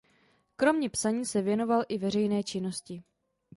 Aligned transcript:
Kromě 0.55 0.89
psaní 0.89 1.25
se 1.25 1.41
věnoval 1.41 1.83
i 1.89 1.97
veřejné 1.97 2.43
činnosti. 2.43 3.03